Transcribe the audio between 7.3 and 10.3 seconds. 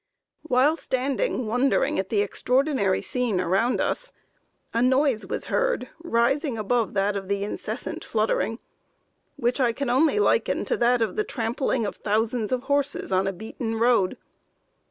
incessant fluttering which I can only